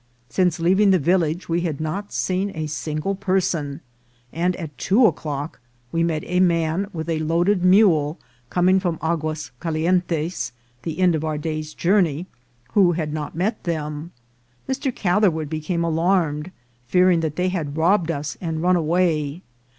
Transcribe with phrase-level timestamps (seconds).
[0.29, 3.81] Since leaving the village we had not seen a single person,
[4.33, 5.59] and at two o'clock
[5.91, 8.17] we met a* man with a loaded mule
[8.49, 12.25] coming from Aguas Calientes, the end of our day's journey,
[12.73, 14.11] who had not met them.
[14.67, 14.89] Mr.
[14.95, 16.49] Catherwood became alarmed,
[16.87, 19.43] fearing that they had robbed us and run away.